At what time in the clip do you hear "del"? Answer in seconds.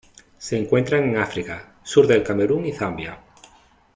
2.07-2.23